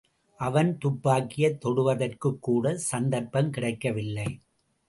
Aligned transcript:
அவன் 0.39 0.77
துப்பாக்கியைத் 0.77 1.59
தொடுவதற்குக் 1.65 2.39
கூடச் 2.41 2.83
சந்தர்ப்பம் 2.91 3.49
கிடைக்கவில்லை. 3.49 4.27